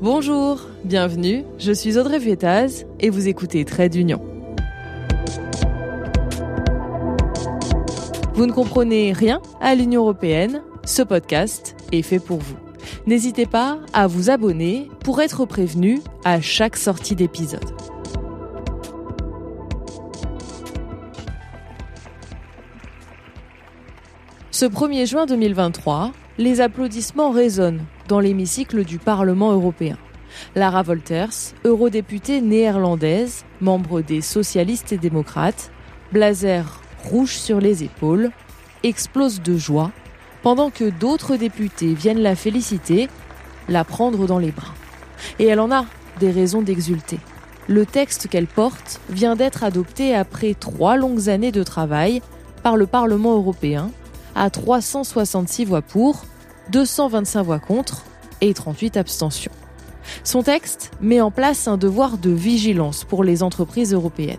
Bonjour, 0.00 0.60
bienvenue, 0.84 1.44
je 1.58 1.72
suis 1.72 1.98
Audrey 1.98 2.20
Fétaz 2.20 2.86
et 3.00 3.10
vous 3.10 3.26
écoutez 3.26 3.64
Trait 3.64 3.88
d'Union. 3.88 4.20
Vous 8.32 8.46
ne 8.46 8.52
comprenez 8.52 9.12
rien 9.12 9.42
à 9.60 9.74
l'Union 9.74 10.02
européenne 10.02 10.62
Ce 10.84 11.02
podcast 11.02 11.74
est 11.90 12.02
fait 12.02 12.20
pour 12.20 12.38
vous. 12.38 12.54
N'hésitez 13.08 13.44
pas 13.44 13.80
à 13.92 14.06
vous 14.06 14.30
abonner 14.30 14.88
pour 15.02 15.20
être 15.20 15.46
prévenu 15.46 16.00
à 16.24 16.40
chaque 16.40 16.76
sortie 16.76 17.16
d'épisode. 17.16 17.74
Ce 24.52 24.64
1er 24.64 25.06
juin 25.06 25.26
2023, 25.26 26.12
les 26.38 26.60
applaudissements 26.60 27.32
résonnent 27.32 27.84
dans 28.08 28.20
l'hémicycle 28.20 28.84
du 28.84 28.98
Parlement 28.98 29.52
européen. 29.52 29.96
Lara 30.56 30.82
Wolters, 30.82 31.54
eurodéputée 31.64 32.40
néerlandaise, 32.40 33.44
membre 33.60 34.00
des 34.00 34.20
socialistes 34.20 34.92
et 34.92 34.98
démocrates, 34.98 35.70
blazer 36.12 36.80
rouge 37.04 37.36
sur 37.36 37.60
les 37.60 37.84
épaules, 37.84 38.30
explose 38.82 39.42
de 39.42 39.56
joie 39.56 39.92
pendant 40.42 40.70
que 40.70 40.90
d'autres 40.90 41.36
députés 41.36 41.94
viennent 41.94 42.22
la 42.22 42.36
féliciter, 42.36 43.08
la 43.68 43.84
prendre 43.84 44.26
dans 44.26 44.38
les 44.38 44.52
bras. 44.52 44.74
Et 45.38 45.46
elle 45.46 45.60
en 45.60 45.70
a 45.70 45.84
des 46.20 46.30
raisons 46.30 46.62
d'exulter. 46.62 47.18
Le 47.66 47.84
texte 47.84 48.28
qu'elle 48.28 48.46
porte 48.46 49.00
vient 49.10 49.36
d'être 49.36 49.62
adopté 49.62 50.14
après 50.14 50.54
trois 50.54 50.96
longues 50.96 51.28
années 51.28 51.52
de 51.52 51.62
travail 51.62 52.22
par 52.62 52.76
le 52.76 52.86
Parlement 52.86 53.34
européen, 53.34 53.90
à 54.34 54.48
366 54.48 55.66
voix 55.66 55.82
pour, 55.82 56.24
225 56.70 57.42
voix 57.42 57.58
contre 57.58 58.04
et 58.40 58.54
38 58.54 58.96
abstentions. 58.96 59.52
Son 60.24 60.42
texte 60.42 60.90
met 61.00 61.20
en 61.20 61.30
place 61.30 61.68
un 61.68 61.76
devoir 61.76 62.18
de 62.18 62.30
vigilance 62.30 63.04
pour 63.04 63.24
les 63.24 63.42
entreprises 63.42 63.92
européennes. 63.92 64.36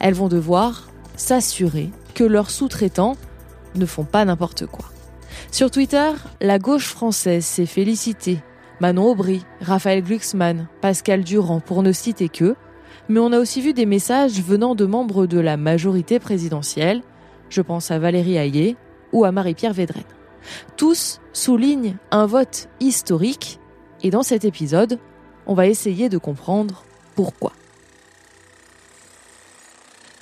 Elles 0.00 0.14
vont 0.14 0.28
devoir 0.28 0.88
s'assurer 1.16 1.90
que 2.14 2.24
leurs 2.24 2.50
sous-traitants 2.50 3.16
ne 3.74 3.86
font 3.86 4.04
pas 4.04 4.24
n'importe 4.24 4.66
quoi. 4.66 4.86
Sur 5.50 5.70
Twitter, 5.70 6.10
la 6.40 6.58
gauche 6.58 6.88
française 6.88 7.44
s'est 7.44 7.66
félicitée. 7.66 8.38
Manon 8.80 9.10
Aubry, 9.10 9.44
Raphaël 9.60 10.02
Glucksmann, 10.02 10.68
Pascal 10.80 11.24
Durand, 11.24 11.60
pour 11.60 11.82
ne 11.82 11.92
citer 11.92 12.28
que, 12.28 12.54
mais 13.08 13.20
on 13.20 13.32
a 13.32 13.38
aussi 13.38 13.60
vu 13.60 13.72
des 13.72 13.86
messages 13.86 14.40
venant 14.40 14.74
de 14.74 14.84
membres 14.84 15.26
de 15.26 15.38
la 15.38 15.56
majorité 15.56 16.18
présidentielle, 16.18 17.02
je 17.48 17.62
pense 17.62 17.90
à 17.90 17.98
Valérie 17.98 18.36
Hayé 18.36 18.76
ou 19.12 19.24
à 19.24 19.32
Marie-Pierre 19.32 19.72
Védrenne. 19.72 20.04
Tous 20.76 21.20
soulignent 21.32 21.96
un 22.10 22.26
vote 22.26 22.68
historique, 22.80 23.58
et 24.02 24.10
dans 24.10 24.22
cet 24.22 24.44
épisode, 24.44 24.98
on 25.46 25.54
va 25.54 25.66
essayer 25.66 26.08
de 26.08 26.18
comprendre 26.18 26.84
pourquoi. 27.14 27.52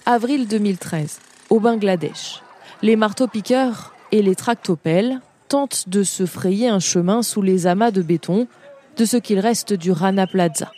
Avril 0.07 0.47
2013, 0.47 1.19
au 1.51 1.61
Bangladesh, 1.61 2.43
les 2.83 2.97
marteaux-piqueurs 2.97 3.93
et 4.13 4.23
les 4.23 4.35
tractopelles 4.35 5.21
tentent 5.49 5.89
de 5.89 6.03
se 6.03 6.27
frayer 6.27 6.69
un 6.69 6.81
chemin 6.81 7.23
sous 7.23 7.43
les 7.43 7.67
amas 7.67 7.91
de 7.91 8.03
béton 8.03 8.47
de 8.97 9.05
ce 9.05 9.17
qu'il 9.17 9.39
reste 9.39 9.73
du 9.73 9.93
Rana 9.93 10.27
Plaza, 10.27 10.71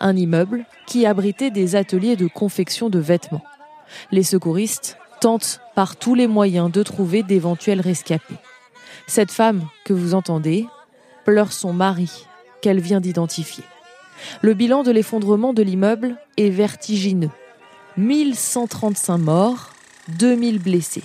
un 0.00 0.16
immeuble 0.16 0.64
qui 0.86 1.06
abritait 1.06 1.50
des 1.50 1.76
ateliers 1.76 2.16
de 2.16 2.26
confection 2.26 2.90
de 2.90 2.98
vêtements. 2.98 3.44
Les 4.10 4.22
secouristes 4.22 4.96
tentent 5.20 5.60
par 5.74 5.96
tous 5.96 6.14
les 6.14 6.26
moyens 6.26 6.70
de 6.70 6.82
trouver 6.82 7.22
d'éventuels 7.22 7.80
rescapés. 7.80 8.38
Cette 9.06 9.32
femme 9.32 9.66
que 9.84 9.92
vous 9.92 10.14
entendez 10.14 10.66
pleure 11.24 11.52
son 11.52 11.72
mari 11.72 12.26
qu'elle 12.62 12.80
vient 12.80 13.00
d'identifier. 13.00 13.64
Le 14.42 14.54
bilan 14.54 14.82
de 14.82 14.90
l'effondrement 14.90 15.52
de 15.52 15.62
l'immeuble 15.62 16.16
est 16.36 16.50
vertigineux. 16.50 17.30
1135 17.96 19.18
morts, 19.18 19.70
2000 20.08 20.58
blessés. 20.58 21.02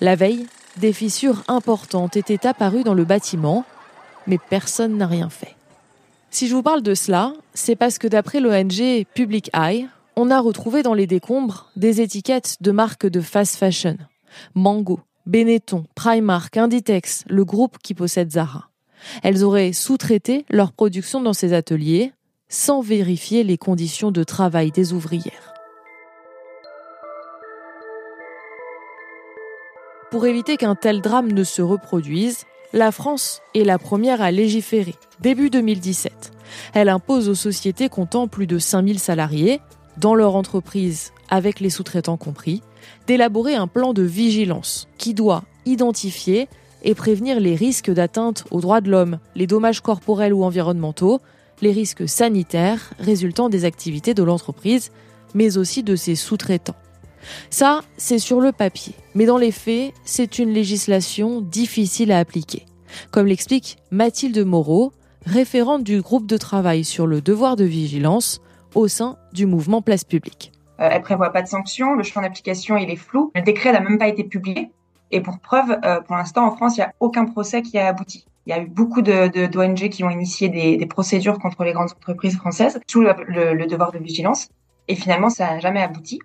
La 0.00 0.16
veille, 0.16 0.46
des 0.76 0.92
fissures 0.92 1.42
importantes 1.48 2.16
étaient 2.16 2.46
apparues 2.46 2.84
dans 2.84 2.94
le 2.94 3.04
bâtiment, 3.04 3.64
mais 4.26 4.38
personne 4.38 4.96
n'a 4.96 5.06
rien 5.06 5.30
fait. 5.30 5.54
Si 6.30 6.48
je 6.48 6.54
vous 6.54 6.62
parle 6.62 6.82
de 6.82 6.94
cela, 6.94 7.32
c'est 7.54 7.76
parce 7.76 7.98
que 7.98 8.06
d'après 8.06 8.40
l'ONG 8.40 9.04
Public 9.14 9.50
Eye, 9.54 9.88
on 10.16 10.30
a 10.30 10.40
retrouvé 10.40 10.82
dans 10.82 10.94
les 10.94 11.06
décombres 11.06 11.70
des 11.76 12.00
étiquettes 12.00 12.56
de 12.60 12.72
marques 12.72 13.06
de 13.06 13.20
fast 13.20 13.56
fashion. 13.56 13.96
Mango, 14.54 15.00
Benetton, 15.30 15.84
Primark, 15.94 16.56
Inditex, 16.56 17.22
le 17.28 17.44
groupe 17.44 17.78
qui 17.78 17.94
possède 17.94 18.32
Zara. 18.32 18.68
Elles 19.22 19.44
auraient 19.44 19.72
sous-traité 19.72 20.44
leur 20.50 20.72
production 20.72 21.20
dans 21.20 21.34
ces 21.34 21.52
ateliers 21.52 22.12
sans 22.48 22.80
vérifier 22.80 23.44
les 23.44 23.56
conditions 23.56 24.10
de 24.10 24.24
travail 24.24 24.72
des 24.72 24.92
ouvrières. 24.92 25.54
Pour 30.10 30.26
éviter 30.26 30.56
qu'un 30.56 30.74
tel 30.74 31.00
drame 31.00 31.30
ne 31.30 31.44
se 31.44 31.62
reproduise, 31.62 32.42
la 32.72 32.90
France 32.90 33.40
est 33.54 33.62
la 33.62 33.78
première 33.78 34.22
à 34.22 34.32
légiférer, 34.32 34.96
début 35.20 35.48
2017. 35.48 36.32
Elle 36.74 36.88
impose 36.88 37.28
aux 37.28 37.36
sociétés 37.36 37.88
comptant 37.88 38.26
plus 38.26 38.48
de 38.48 38.58
5000 38.58 38.98
salariés, 38.98 39.60
dans 39.96 40.14
leur 40.14 40.36
entreprise 40.36 41.12
avec 41.28 41.60
les 41.60 41.70
sous-traitants 41.70 42.16
compris, 42.16 42.62
d'élaborer 43.06 43.54
un 43.54 43.66
plan 43.66 43.92
de 43.92 44.02
vigilance 44.02 44.88
qui 44.98 45.14
doit 45.14 45.44
identifier 45.66 46.48
et 46.82 46.94
prévenir 46.94 47.40
les 47.40 47.54
risques 47.54 47.90
d'atteinte 47.90 48.44
aux 48.50 48.60
droits 48.60 48.80
de 48.80 48.90
l'homme, 48.90 49.18
les 49.34 49.46
dommages 49.46 49.80
corporels 49.80 50.32
ou 50.32 50.44
environnementaux, 50.44 51.20
les 51.60 51.72
risques 51.72 52.08
sanitaires 52.08 52.90
résultant 52.98 53.48
des 53.48 53.64
activités 53.64 54.14
de 54.14 54.22
l'entreprise, 54.22 54.90
mais 55.34 55.58
aussi 55.58 55.82
de 55.82 55.96
ses 55.96 56.14
sous-traitants. 56.14 56.76
Ça, 57.50 57.82
c'est 57.98 58.18
sur 58.18 58.40
le 58.40 58.50
papier, 58.50 58.94
mais 59.14 59.26
dans 59.26 59.36
les 59.36 59.52
faits, 59.52 59.92
c'est 60.04 60.38
une 60.38 60.52
législation 60.52 61.42
difficile 61.42 62.12
à 62.12 62.18
appliquer. 62.18 62.64
Comme 63.10 63.26
l'explique 63.26 63.76
Mathilde 63.90 64.44
Moreau, 64.44 64.92
référente 65.26 65.84
du 65.84 66.00
groupe 66.00 66.26
de 66.26 66.38
travail 66.38 66.84
sur 66.84 67.06
le 67.06 67.20
devoir 67.20 67.56
de 67.56 67.64
vigilance 67.64 68.40
au 68.74 68.88
sein 68.88 69.16
du 69.32 69.46
mouvement 69.46 69.82
Place 69.82 70.04
Publique. 70.04 70.52
Euh, 70.80 70.88
elle 70.90 71.02
prévoit 71.02 71.30
pas 71.30 71.42
de 71.42 71.48
sanctions, 71.48 71.94
le 71.94 72.02
champ 72.02 72.22
d'application 72.22 72.76
il 72.76 72.90
est 72.90 72.96
flou, 72.96 73.30
le 73.34 73.42
décret 73.42 73.72
n'a 73.72 73.80
même 73.80 73.98
pas 73.98 74.08
été 74.08 74.24
publié. 74.24 74.70
Et 75.10 75.20
pour 75.20 75.38
preuve, 75.38 75.76
euh, 75.84 76.00
pour 76.00 76.16
l'instant 76.16 76.46
en 76.46 76.56
France, 76.56 76.76
il 76.76 76.80
n'y 76.80 76.84
a 76.84 76.94
aucun 77.00 77.24
procès 77.24 77.62
qui 77.62 77.78
a 77.78 77.88
abouti. 77.88 78.26
Il 78.46 78.50
y 78.50 78.52
a 78.52 78.60
eu 78.60 78.66
beaucoup 78.66 79.02
de 79.02 79.46
d'ONG 79.46 79.88
qui 79.90 80.04
ont 80.04 80.10
initié 80.10 80.48
des, 80.48 80.76
des, 80.76 80.86
procédures 80.86 81.38
contre 81.38 81.64
les 81.64 81.72
grandes 81.72 81.90
entreprises 81.90 82.36
françaises 82.36 82.80
sous 82.86 83.02
le, 83.02 83.12
le 83.54 83.66
devoir 83.66 83.92
de 83.92 83.98
vigilance. 83.98 84.48
Et 84.88 84.94
finalement, 84.94 85.28
ça 85.28 85.46
n'a 85.46 85.58
jamais 85.60 85.82
abouti. 85.82 86.20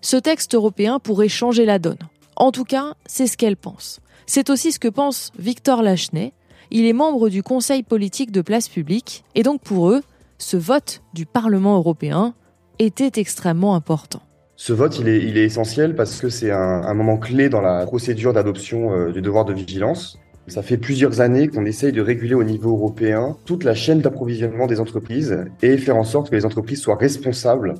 Ce 0.00 0.16
texte 0.16 0.54
européen 0.54 0.98
pourrait 0.98 1.28
changer 1.28 1.64
la 1.64 1.78
donne. 1.78 1.98
En 2.36 2.52
tout 2.52 2.64
cas, 2.64 2.94
c'est 3.06 3.26
ce 3.26 3.36
qu'elle 3.36 3.56
pense. 3.56 4.00
C'est 4.26 4.50
aussi 4.50 4.72
ce 4.72 4.78
que 4.78 4.88
pense 4.88 5.32
Victor 5.38 5.82
Lachenay. 5.82 6.32
Il 6.70 6.84
est 6.86 6.92
membre 6.92 7.28
du 7.28 7.42
Conseil 7.42 7.82
politique 7.82 8.30
de 8.30 8.42
place 8.42 8.68
publique 8.68 9.24
et 9.34 9.42
donc 9.42 9.62
pour 9.62 9.90
eux, 9.90 10.02
ce 10.44 10.58
vote 10.58 11.02
du 11.14 11.24
Parlement 11.24 11.76
européen 11.76 12.34
était 12.78 13.18
extrêmement 13.18 13.74
important. 13.74 14.20
Ce 14.56 14.74
vote, 14.74 14.98
il 14.98 15.08
est, 15.08 15.44
essentiel 15.44 15.96
parce 15.96 16.20
que 16.20 16.28
c'est 16.28 16.50
un, 16.50 16.82
un, 16.82 16.92
moment 16.92 17.16
clé 17.16 17.48
dans 17.48 17.62
la 17.62 17.86
procédure 17.86 18.34
d'adoption 18.34 18.92
euh, 18.92 19.10
du 19.10 19.22
devoir 19.22 19.46
de 19.46 19.54
vigilance. 19.54 20.18
Ça 20.46 20.62
fait 20.62 20.76
plusieurs 20.76 21.22
années 21.22 21.48
qu'on 21.48 21.64
essaye 21.64 21.92
de 21.92 22.02
réguler 22.02 22.34
au 22.34 22.44
niveau 22.44 22.72
européen 22.72 23.38
toute 23.46 23.64
la 23.64 23.74
chaîne 23.74 24.02
d'approvisionnement 24.02 24.66
des 24.66 24.80
entreprises 24.80 25.46
et 25.62 25.78
faire 25.78 25.96
en 25.96 26.04
sorte 26.04 26.28
que 26.28 26.36
les 26.36 26.44
entreprises 26.44 26.82
soient 26.82 26.98
responsables 26.98 27.74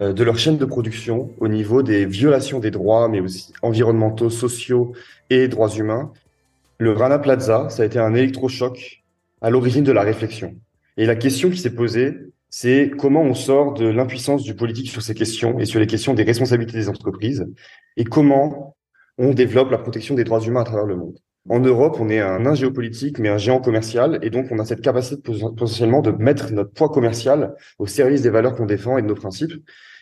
euh, 0.00 0.12
de 0.12 0.22
leur 0.22 0.38
chaîne 0.38 0.56
de 0.56 0.64
production 0.64 1.32
au 1.40 1.48
niveau 1.48 1.82
des 1.82 2.06
violations 2.06 2.60
des 2.60 2.70
droits, 2.70 3.08
mais 3.08 3.18
aussi 3.18 3.52
environnementaux, 3.60 4.30
sociaux 4.30 4.92
et 5.30 5.48
droits 5.48 5.70
humains. 5.70 6.12
Le 6.78 6.92
Rana 6.92 7.18
Plaza, 7.18 7.68
ça 7.70 7.82
a 7.82 7.86
été 7.86 7.98
un 7.98 8.14
électrochoc 8.14 9.02
à 9.42 9.50
l'origine 9.50 9.82
de 9.82 9.92
la 9.92 10.02
réflexion. 10.02 10.54
Et 10.96 11.06
la 11.06 11.16
question 11.16 11.50
qui 11.50 11.58
s'est 11.58 11.74
posée, 11.74 12.14
c'est 12.50 12.92
comment 12.96 13.22
on 13.22 13.34
sort 13.34 13.74
de 13.74 13.86
l'impuissance 13.86 14.44
du 14.44 14.54
politique 14.54 14.88
sur 14.88 15.02
ces 15.02 15.14
questions 15.14 15.58
et 15.58 15.64
sur 15.64 15.80
les 15.80 15.88
questions 15.88 16.14
des 16.14 16.22
responsabilités 16.22 16.78
des 16.78 16.88
entreprises 16.88 17.46
et 17.96 18.04
comment 18.04 18.76
on 19.18 19.32
développe 19.32 19.70
la 19.70 19.78
protection 19.78 20.14
des 20.14 20.24
droits 20.24 20.40
humains 20.40 20.60
à 20.60 20.64
travers 20.64 20.86
le 20.86 20.96
monde. 20.96 21.18
En 21.48 21.60
Europe, 21.60 21.96
on 22.00 22.08
est 22.08 22.20
un 22.20 22.38
nain 22.40 22.54
géopolitique, 22.54 23.18
mais 23.18 23.28
un 23.28 23.38
géant 23.38 23.60
commercial, 23.60 24.18
et 24.22 24.30
donc 24.30 24.46
on 24.50 24.58
a 24.58 24.64
cette 24.64 24.80
capacité 24.80 25.20
potentiellement 25.20 26.00
de 26.00 26.10
mettre 26.10 26.52
notre 26.52 26.70
poids 26.70 26.88
commercial 26.88 27.54
au 27.78 27.86
service 27.86 28.22
des 28.22 28.30
valeurs 28.30 28.54
qu'on 28.54 28.64
défend 28.64 28.96
et 28.96 29.02
de 29.02 29.08
nos 29.08 29.14
principes. 29.14 29.52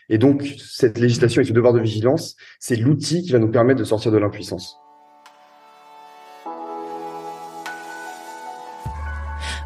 Et 0.09 0.17
donc, 0.17 0.43
cette 0.57 0.99
législation 0.99 1.41
et 1.41 1.45
ce 1.45 1.53
devoir 1.53 1.73
de 1.73 1.79
vigilance, 1.79 2.35
c'est 2.59 2.75
l'outil 2.75 3.23
qui 3.23 3.31
va 3.31 3.39
nous 3.39 3.51
permettre 3.51 3.79
de 3.79 3.85
sortir 3.85 4.11
de 4.11 4.17
l'impuissance. 4.17 4.77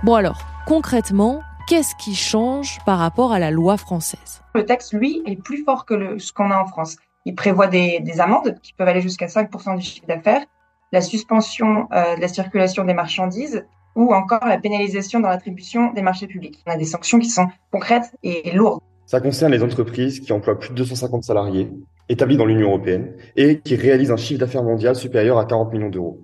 Bon 0.08 0.14
alors, 0.14 0.38
concrètement, 0.66 1.42
qu'est-ce 1.68 1.94
qui 1.96 2.16
change 2.16 2.80
par 2.86 2.98
rapport 2.98 3.34
à 3.34 3.40
la 3.40 3.52
loi 3.52 3.76
française? 3.76 4.42
Le 4.56 4.64
texte, 4.64 4.94
lui, 4.94 5.22
est 5.26 5.36
plus 5.36 5.66
fort 5.66 5.86
que 5.86 5.96
le, 5.96 6.18
ce 6.18 6.32
qu'on 6.32 6.50
a 6.50 6.58
en 6.58 6.66
France. 6.66 6.96
Il 7.26 7.36
prévoit 7.36 7.68
des, 7.68 8.00
des 8.00 8.22
amendes 8.22 8.56
qui 8.64 8.72
peuvent 8.72 8.88
aller 8.88 9.02
jusqu'à 9.02 9.26
5% 9.26 9.76
du 9.76 9.84
chiffre 9.84 10.08
d'affaires, 10.08 10.46
la 10.94 11.02
suspension 11.02 11.90
euh, 11.92 12.16
de 12.16 12.22
la 12.22 12.30
circulation 12.30 12.86
des 12.86 12.94
marchandises 12.94 13.66
ou 13.98 14.14
encore 14.14 14.48
la 14.48 14.58
pénalisation 14.58 15.20
dans 15.20 15.28
l'attribution 15.28 15.92
des 15.92 16.02
marchés 16.02 16.28
publics. 16.28 16.64
On 16.66 16.72
a 16.72 16.78
des 16.78 16.86
sanctions 16.86 17.20
qui 17.20 17.30
sont 17.30 17.48
concrètes 17.74 18.16
et 18.24 18.52
lourdes. 18.52 18.80
Ça 19.08 19.20
concerne 19.20 19.52
les 19.52 19.62
entreprises 19.62 20.22
qui 20.22 20.32
emploient 20.32 20.58
plus 20.58 20.70
de 20.70 20.76
250 20.76 21.26
salariés, 21.26 21.70
établis 22.08 22.38
dans 22.38 22.46
l'Union 22.46 22.70
européenne, 22.70 23.12
et 23.36 23.60
qui 23.60 23.76
réalisent 23.76 24.12
un 24.12 24.16
chiffre 24.16 24.40
d'affaires 24.40 24.64
mondial 24.64 24.96
supérieur 24.96 25.38
à 25.38 25.44
40 25.44 25.74
millions 25.74 25.90
d'euros. 25.90 26.22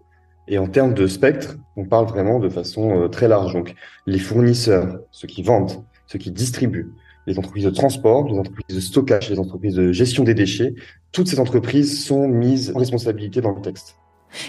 Et 0.47 0.57
en 0.57 0.67
termes 0.67 0.93
de 0.93 1.07
spectre, 1.07 1.55
on 1.75 1.85
parle 1.85 2.05
vraiment 2.05 2.39
de 2.39 2.49
façon 2.49 3.03
euh, 3.03 3.07
très 3.07 3.27
large. 3.27 3.53
Donc, 3.53 3.75
les 4.05 4.19
fournisseurs, 4.19 4.99
ceux 5.11 5.27
qui 5.27 5.41
vendent, 5.41 5.83
ceux 6.07 6.19
qui 6.19 6.31
distribuent, 6.31 6.91
les 7.27 7.39
entreprises 7.39 7.63
de 7.65 7.69
transport, 7.69 8.27
les 8.27 8.37
entreprises 8.37 8.75
de 8.75 8.81
stockage, 8.81 9.29
les 9.29 9.39
entreprises 9.39 9.75
de 9.75 9.91
gestion 9.91 10.23
des 10.23 10.33
déchets, 10.33 10.75
toutes 11.11 11.27
ces 11.27 11.39
entreprises 11.39 12.05
sont 12.05 12.27
mises 12.27 12.71
en 12.75 12.79
responsabilité 12.79 13.39
dans 13.39 13.51
le 13.51 13.61
texte. 13.61 13.95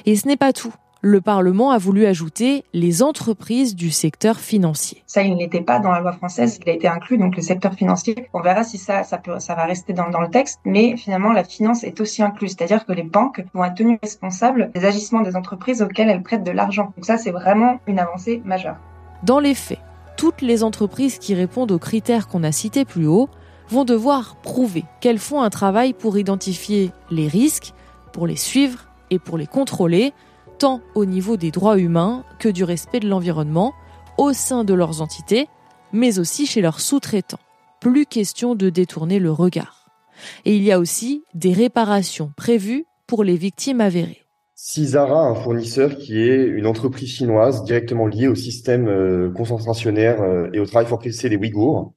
Et 0.07 0.17
ce 0.17 0.27
n'est 0.27 0.37
pas 0.37 0.53
tout 0.53 0.75
le 1.05 1.21
Parlement 1.21 1.71
a 1.71 1.77
voulu 1.77 2.07
ajouter 2.07 2.65
les 2.73 3.03
entreprises 3.03 3.77
du 3.77 3.91
secteur 3.91 4.41
financier. 4.41 5.03
Ça, 5.07 5.21
il 5.23 5.37
n'était 5.37 5.61
pas 5.61 5.79
dans 5.79 5.93
la 5.93 6.01
loi 6.01 6.13
française, 6.13 6.59
il 6.65 6.71
a 6.71 6.73
été 6.73 6.89
inclus, 6.89 7.19
donc 7.19 7.37
le 7.37 7.43
secteur 7.43 7.75
financier. 7.75 8.31
On 8.33 8.41
verra 8.41 8.65
si 8.65 8.79
ça, 8.79 9.03
ça, 9.03 9.19
peut, 9.19 9.39
ça 9.39 9.55
va 9.55 9.67
rester 9.67 9.93
dans, 9.93 10.09
dans 10.09 10.23
le 10.23 10.31
texte, 10.31 10.61
mais 10.65 10.97
finalement, 10.97 11.33
la 11.33 11.45
finance 11.45 11.85
est 11.85 12.01
aussi 12.01 12.23
incluse, 12.23 12.55
c'est-à-dire 12.57 12.87
que 12.87 12.93
les 12.93 13.03
banques 13.03 13.45
vont 13.53 13.65
être 13.67 13.75
tenues 13.75 13.99
responsables 14.03 14.71
des 14.75 14.87
agissements 14.87 15.21
des 15.21 15.37
entreprises 15.37 15.83
auxquelles 15.83 16.09
elles 16.09 16.23
prêtent 16.23 16.43
de 16.43 16.51
l'argent. 16.51 16.95
Donc 16.97 17.05
ça, 17.05 17.19
c'est 17.19 17.33
vraiment 17.33 17.81
une 17.87 17.99
avancée 17.99 18.41
majeure. 18.47 18.77
Dans 19.25 19.41
les 19.41 19.55
faits, 19.55 19.81
toutes 20.17 20.41
les 20.41 20.65
entreprises 20.65 21.19
qui 21.19 21.35
répondent 21.35 21.73
aux 21.73 21.79
critères 21.79 22.29
qu'on 22.29 22.45
a 22.45 22.53
cités 22.53 22.87
plus 22.87 23.07
haut 23.07 23.29
vont 23.69 23.85
devoir 23.85 24.37
prouver 24.37 24.85
qu'elles 25.03 25.19
font 25.19 25.43
un 25.43 25.51
travail 25.51 25.93
pour 25.93 26.17
identifier 26.17 26.93
les 27.11 27.29
risques, 27.29 27.75
pour 28.15 28.27
les 28.27 28.37
suivre 28.37 28.87
et 29.11 29.19
pour 29.19 29.37
les 29.37 29.47
contrôler, 29.47 30.15
tant 30.59 30.81
au 30.95 31.05
niveau 31.05 31.37
des 31.37 31.51
droits 31.51 31.79
humains 31.79 32.25
que 32.39 32.49
du 32.49 32.65
respect 32.65 33.01
de 33.01 33.09
l'environnement 33.09 33.75
au 34.19 34.33
sein 34.33 34.65
de 34.65 34.75
leurs 34.75 35.03
entités, 35.03 35.49
mais 35.93 36.19
aussi 36.19 36.47
chez 36.47 36.61
leurs 36.61 36.81
sous-traitants. 36.81 37.41
Plus 37.81 38.07
question 38.07 38.55
de 38.55 38.71
détourner 38.71 39.19
le 39.19 39.31
regard. 39.31 39.87
Et 40.45 40.57
il 40.57 40.63
y 40.63 40.73
a 40.73 40.79
aussi 40.79 41.25
des 41.35 41.53
réparations 41.53 42.33
prévues 42.37 42.87
pour 43.07 43.25
les 43.25 43.37
victimes 43.37 43.81
avérées. 43.81 44.25
Si 44.55 44.87
Zara, 44.87 45.27
un 45.27 45.35
fournisseur 45.35 45.97
qui 45.97 46.23
est 46.23 46.47
une 46.47 46.67
entreprise 46.67 47.11
chinoise 47.11 47.65
directement 47.65 48.07
liée 48.07 48.29
au 48.29 48.35
système 48.35 48.89
euh, 48.89 49.31
concentrationnaire 49.31 50.23
euh, 50.23 50.49
et 50.53 50.61
au 50.61 50.67
travail 50.67 50.87
forcé 50.87 51.29
des 51.29 51.37
Ouïghours, 51.37 51.93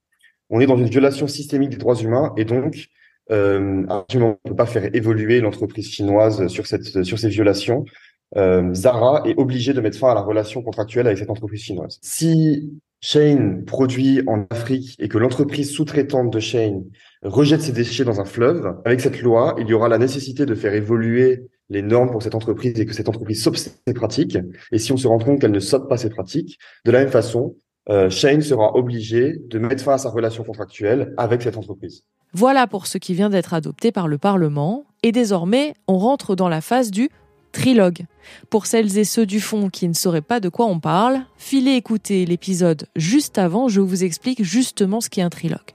on 0.49 0.59
est 0.59 0.65
dans 0.65 0.77
une 0.77 0.89
violation 0.89 1.27
systémique 1.27 1.69
des 1.69 1.77
droits 1.77 1.95
humains 1.95 2.33
et 2.35 2.45
donc 2.45 2.87
euh, 3.29 3.85
on 3.87 4.17
ne 4.17 4.33
peut 4.49 4.55
pas 4.55 4.65
faire 4.65 4.93
évoluer 4.95 5.39
l'entreprise 5.39 5.89
chinoise 5.89 6.47
sur, 6.47 6.65
cette, 6.65 7.03
sur 7.03 7.19
ces 7.19 7.29
violations 7.29 7.85
euh, 8.35 8.73
Zara 8.73 9.21
est 9.25 9.35
obligé 9.37 9.73
de 9.73 9.81
mettre 9.81 9.97
fin 9.97 10.11
à 10.11 10.15
la 10.15 10.21
relation 10.21 10.61
contractuelle 10.61 11.07
avec 11.07 11.17
cette 11.17 11.29
entreprise 11.29 11.61
chinoise. 11.61 11.99
Si 12.01 12.73
Shane 12.99 13.63
produit 13.63 14.21
en 14.27 14.45
Afrique 14.49 14.95
et 14.99 15.07
que 15.07 15.17
l'entreprise 15.17 15.71
sous-traitante 15.71 16.31
de 16.31 16.39
Shane 16.39 16.83
rejette 17.21 17.61
ses 17.61 17.71
déchets 17.71 18.03
dans 18.03 18.19
un 18.19 18.25
fleuve, 18.25 18.75
avec 18.85 19.01
cette 19.01 19.21
loi, 19.21 19.55
il 19.59 19.67
y 19.67 19.73
aura 19.73 19.87
la 19.87 19.97
nécessité 19.97 20.45
de 20.45 20.55
faire 20.55 20.73
évoluer 20.73 21.47
les 21.69 21.81
normes 21.81 22.11
pour 22.11 22.23
cette 22.23 22.35
entreprise 22.35 22.79
et 22.79 22.85
que 22.85 22.93
cette 22.93 23.09
entreprise 23.09 23.43
sauve 23.43 23.57
ses 23.57 23.93
pratiques. 23.93 24.37
Et 24.71 24.79
si 24.79 24.91
on 24.91 24.97
se 24.97 25.07
rend 25.07 25.19
compte 25.19 25.39
qu'elle 25.39 25.51
ne 25.51 25.59
saute 25.59 25.87
pas 25.87 25.97
ses 25.97 26.09
pratiques, 26.09 26.57
de 26.85 26.91
la 26.91 26.99
même 26.99 27.09
façon, 27.09 27.55
euh, 27.89 28.09
Shane 28.09 28.41
sera 28.41 28.75
obligé 28.75 29.37
de 29.47 29.59
mettre 29.59 29.83
fin 29.83 29.93
à 29.93 29.97
sa 29.97 30.09
relation 30.09 30.43
contractuelle 30.43 31.13
avec 31.17 31.41
cette 31.41 31.57
entreprise. 31.57 32.03
Voilà 32.33 32.67
pour 32.67 32.87
ce 32.87 32.97
qui 32.97 33.13
vient 33.13 33.29
d'être 33.29 33.53
adopté 33.53 33.91
par 33.91 34.07
le 34.07 34.17
Parlement. 34.17 34.85
Et 35.03 35.11
désormais, 35.11 35.73
on 35.87 35.97
rentre 35.97 36.35
dans 36.35 36.49
la 36.49 36.61
phase 36.61 36.91
du 36.91 37.09
trilogue. 37.57 38.05
Pour 38.51 38.67
celles 38.67 38.97
et 38.99 39.03
ceux 39.03 39.25
du 39.25 39.41
fond 39.41 39.69
qui 39.69 39.87
ne 39.87 39.93
sauraient 39.93 40.21
pas 40.21 40.39
de 40.39 40.47
quoi 40.47 40.67
on 40.67 40.79
parle, 40.79 41.21
filez 41.37 41.75
écouter 41.75 42.25
l'épisode 42.25 42.87
juste 42.95 43.39
avant, 43.39 43.67
je 43.67 43.81
vous 43.81 44.03
explique 44.03 44.43
justement 44.43 45.01
ce 45.01 45.09
qu'est 45.09 45.23
un 45.23 45.29
trilogue. 45.29 45.73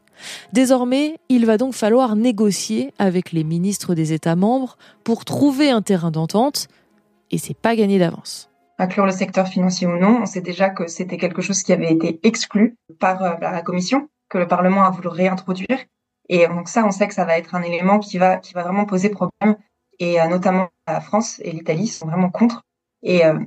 Désormais, 0.52 1.18
il 1.28 1.44
va 1.44 1.58
donc 1.58 1.74
falloir 1.74 2.14
négocier 2.14 2.94
avec 3.00 3.32
les 3.32 3.42
ministres 3.42 3.96
des 3.96 4.12
États 4.12 4.36
membres 4.36 4.76
pour 5.02 5.24
trouver 5.24 5.70
un 5.70 5.82
terrain 5.82 6.12
d'entente, 6.12 6.68
et 7.32 7.38
c'est 7.38 7.58
pas 7.58 7.74
gagné 7.74 7.98
d'avance. 7.98 8.48
Inclure 8.78 9.06
le 9.06 9.12
secteur 9.12 9.48
financier 9.48 9.88
ou 9.88 9.98
non, 9.98 10.20
on 10.22 10.26
sait 10.26 10.40
déjà 10.40 10.70
que 10.70 10.86
c'était 10.86 11.16
quelque 11.16 11.42
chose 11.42 11.64
qui 11.64 11.72
avait 11.72 11.92
été 11.92 12.20
exclu 12.22 12.76
par, 13.00 13.22
euh, 13.24 13.34
la 13.40 13.62
Commission, 13.62 14.08
que 14.28 14.38
le 14.38 14.46
Parlement 14.46 14.84
a 14.84 14.90
voulu 14.90 15.08
réintroduire. 15.08 15.78
Et 16.28 16.46
donc 16.46 16.68
ça, 16.68 16.84
on 16.86 16.92
sait 16.92 17.08
que 17.08 17.14
ça 17.14 17.24
va 17.24 17.36
être 17.36 17.56
un 17.56 17.62
élément 17.62 17.98
qui 17.98 18.18
va, 18.18 18.36
qui 18.36 18.54
va 18.54 18.62
vraiment 18.62 18.84
poser 18.84 19.08
problème 19.08 19.56
et 19.98 20.20
euh, 20.20 20.26
notamment 20.26 20.68
la 20.86 21.00
France 21.00 21.40
et 21.44 21.52
l'Italie 21.52 21.86
sont 21.86 22.06
vraiment 22.06 22.30
contre. 22.30 22.64
Et 23.02 23.24
euh, 23.24 23.38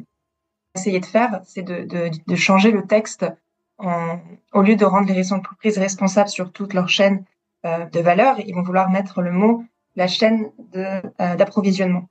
essayer 0.75 0.99
de 0.99 1.05
faire, 1.05 1.41
c'est 1.45 1.63
de, 1.63 2.35
changer 2.35 2.71
le 2.71 2.85
texte 2.85 3.25
au 4.53 4.61
lieu 4.61 4.75
de 4.75 4.85
rendre 4.85 5.11
les 5.11 5.33
entreprises 5.33 5.77
responsables 5.77 6.29
sur 6.29 6.51
toute 6.51 6.73
leur 6.73 6.87
chaîne 6.87 7.25
euh, 7.65 7.85
de 7.85 7.99
valeur, 7.99 8.39
ils 8.39 8.53
vont 8.53 8.61
vouloir 8.61 8.89
mettre 8.89 9.21
le 9.21 9.31
mot 9.31 9.63
la 9.97 10.07
chaîne 10.07 10.51
euh, 10.75 11.01
d'approvisionnement. 11.17 12.09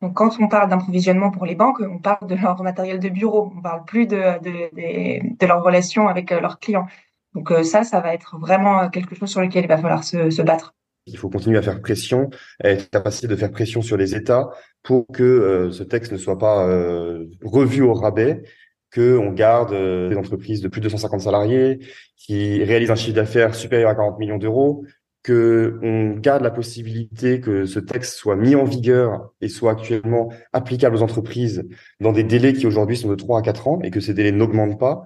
Donc, 0.00 0.14
quand 0.14 0.40
on 0.40 0.48
parle 0.48 0.70
d'approvisionnement 0.70 1.30
pour 1.30 1.44
les 1.44 1.54
banques, 1.54 1.80
on 1.80 1.98
parle 1.98 2.26
de 2.26 2.34
leur 2.34 2.60
matériel 2.62 2.98
de 2.98 3.08
bureau, 3.10 3.52
on 3.54 3.60
parle 3.60 3.84
plus 3.84 4.06
de, 4.06 4.16
de, 4.40 5.36
de, 5.38 5.46
leur 5.46 5.62
relation 5.62 6.08
avec 6.08 6.30
leurs 6.30 6.58
clients. 6.58 6.86
Donc 7.34 7.52
ça, 7.64 7.84
ça 7.84 8.00
va 8.00 8.14
être 8.14 8.38
vraiment 8.38 8.88
quelque 8.88 9.14
chose 9.14 9.30
sur 9.30 9.40
lequel 9.40 9.64
il 9.64 9.68
va 9.68 9.76
falloir 9.76 10.04
se 10.04 10.42
battre. 10.42 10.74
Il 11.06 11.18
faut 11.18 11.28
continuer 11.28 11.58
à 11.58 11.62
faire 11.62 11.80
pression, 11.80 12.30
à 12.62 12.70
être 12.70 12.90
capacité 12.90 13.26
de 13.26 13.36
faire 13.36 13.50
pression 13.50 13.82
sur 13.82 13.96
les 13.96 14.14
États 14.14 14.50
pour 14.82 15.06
que 15.12 15.22
euh, 15.22 15.70
ce 15.72 15.82
texte 15.82 16.12
ne 16.12 16.16
soit 16.16 16.38
pas 16.38 16.68
euh, 16.68 17.26
revu 17.42 17.82
au 17.82 17.94
rabais, 17.94 18.42
que 18.90 19.16
on 19.16 19.32
garde 19.32 19.72
euh, 19.72 20.08
des 20.10 20.16
entreprises 20.16 20.60
de 20.60 20.68
plus 20.68 20.80
de 20.80 20.84
250 20.84 21.22
salariés 21.22 21.80
qui 22.16 22.62
réalisent 22.62 22.90
un 22.90 22.96
chiffre 22.96 23.16
d'affaires 23.16 23.54
supérieur 23.54 23.90
à 23.90 23.94
40 23.94 24.18
millions 24.18 24.38
d'euros, 24.38 24.84
que 25.22 25.78
on 25.82 26.18
garde 26.18 26.42
la 26.42 26.50
possibilité 26.50 27.40
que 27.40 27.64
ce 27.64 27.78
texte 27.78 28.14
soit 28.14 28.36
mis 28.36 28.54
en 28.54 28.64
vigueur 28.64 29.32
et 29.40 29.48
soit 29.48 29.72
actuellement 29.72 30.32
applicable 30.52 30.96
aux 30.96 31.02
entreprises 31.02 31.64
dans 32.00 32.12
des 32.12 32.24
délais 32.24 32.52
qui 32.52 32.66
aujourd'hui 32.66 32.96
sont 32.96 33.08
de 33.08 33.14
3 33.14 33.40
à 33.40 33.42
4 33.42 33.68
ans 33.68 33.80
et 33.82 33.90
que 33.90 34.00
ces 34.00 34.14
délais 34.14 34.32
n'augmentent 34.32 34.78
pas 34.78 35.04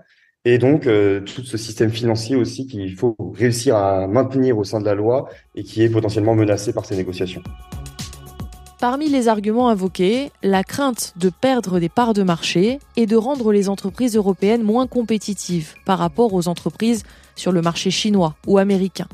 et 0.48 0.58
donc, 0.58 0.86
euh, 0.86 1.22
tout 1.22 1.42
ce 1.42 1.56
système 1.56 1.90
financier 1.90 2.36
aussi 2.36 2.68
qu'il 2.68 2.94
faut 2.94 3.16
réussir 3.34 3.74
à 3.74 4.06
maintenir 4.06 4.56
au 4.56 4.62
sein 4.62 4.78
de 4.78 4.84
la 4.84 4.94
loi 4.94 5.28
et 5.56 5.64
qui 5.64 5.82
est 5.82 5.88
potentiellement 5.88 6.36
menacé 6.36 6.72
par 6.72 6.84
ces 6.84 6.94
négociations. 6.94 7.42
Parmi 8.78 9.08
les 9.08 9.26
arguments 9.26 9.68
invoqués, 9.70 10.30
la 10.44 10.62
crainte 10.62 11.14
de 11.16 11.30
perdre 11.30 11.80
des 11.80 11.88
parts 11.88 12.14
de 12.14 12.22
marché 12.22 12.78
et 12.94 13.06
de 13.06 13.16
rendre 13.16 13.50
les 13.50 13.68
entreprises 13.68 14.14
européennes 14.14 14.62
moins 14.62 14.86
compétitives 14.86 15.74
par 15.84 15.98
rapport 15.98 16.32
aux 16.32 16.46
entreprises 16.46 17.02
sur 17.36 17.52
le 17.52 17.62
marché 17.62 17.90
chinois 17.90 18.34
ou 18.46 18.58
américain. 18.58 19.06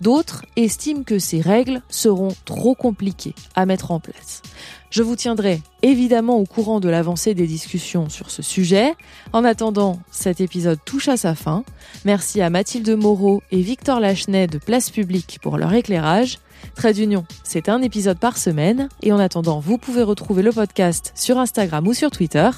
D'autres 0.00 0.44
estiment 0.56 1.02
que 1.02 1.18
ces 1.18 1.40
règles 1.40 1.82
seront 1.88 2.34
trop 2.44 2.74
compliquées 2.74 3.34
à 3.54 3.66
mettre 3.66 3.90
en 3.90 4.00
place. 4.00 4.42
Je 4.90 5.02
vous 5.02 5.16
tiendrai 5.16 5.60
évidemment 5.82 6.38
au 6.38 6.44
courant 6.44 6.78
de 6.78 6.88
l'avancée 6.88 7.34
des 7.34 7.48
discussions 7.48 8.08
sur 8.08 8.30
ce 8.30 8.42
sujet. 8.42 8.94
En 9.32 9.44
attendant, 9.44 9.98
cet 10.12 10.40
épisode 10.40 10.78
touche 10.84 11.08
à 11.08 11.16
sa 11.16 11.34
fin. 11.34 11.64
Merci 12.04 12.40
à 12.40 12.48
Mathilde 12.48 12.90
Moreau 12.90 13.42
et 13.50 13.60
Victor 13.60 13.98
Lachenet 13.98 14.46
de 14.46 14.58
Place 14.58 14.90
Publique 14.90 15.40
pour 15.42 15.58
leur 15.58 15.74
éclairage. 15.74 16.38
Trade 16.76 16.94
d'union, 16.94 17.26
c'est 17.42 17.68
un 17.68 17.82
épisode 17.82 18.18
par 18.18 18.38
semaine 18.38 18.88
et 19.02 19.12
en 19.12 19.18
attendant, 19.18 19.58
vous 19.58 19.78
pouvez 19.78 20.02
retrouver 20.02 20.42
le 20.42 20.52
podcast 20.52 21.12
sur 21.16 21.38
Instagram 21.38 21.86
ou 21.86 21.92
sur 21.92 22.10
Twitter. 22.10 22.48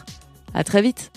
À 0.55 0.63
très 0.63 0.83
vite. 0.83 1.11